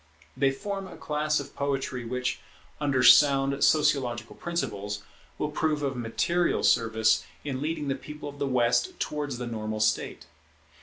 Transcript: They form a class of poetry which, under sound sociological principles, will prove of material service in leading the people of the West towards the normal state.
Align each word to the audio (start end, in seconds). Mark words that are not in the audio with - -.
They 0.35 0.49
form 0.49 0.87
a 0.87 0.97
class 0.97 1.39
of 1.39 1.55
poetry 1.55 2.05
which, 2.05 2.39
under 2.79 3.03
sound 3.03 3.63
sociological 3.63 4.35
principles, 4.35 5.03
will 5.37 5.51
prove 5.51 5.83
of 5.83 5.95
material 5.95 6.63
service 6.63 7.23
in 7.43 7.61
leading 7.61 7.87
the 7.87 7.93
people 7.93 8.27
of 8.27 8.39
the 8.39 8.47
West 8.47 8.99
towards 8.99 9.37
the 9.37 9.45
normal 9.45 9.79
state. 9.79 10.25